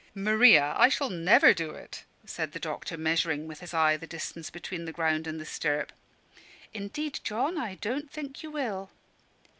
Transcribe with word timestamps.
"Maria, 0.15 0.73
I 0.79 0.89
shall 0.89 1.11
never 1.11 1.53
do 1.53 1.75
it," 1.75 2.05
said 2.25 2.53
the 2.53 2.59
doctor, 2.59 2.97
measuring 2.97 3.45
with 3.47 3.59
his 3.59 3.71
eye 3.71 3.97
the 3.97 4.07
distance 4.07 4.49
between 4.49 4.85
the 4.85 4.91
ground 4.91 5.27
and 5.27 5.39
the 5.39 5.45
stirrup. 5.45 5.91
"Indeed, 6.73 7.19
John, 7.23 7.55
I 7.59 7.75
don't 7.75 8.09
think 8.09 8.41
you 8.41 8.49
will." 8.49 8.89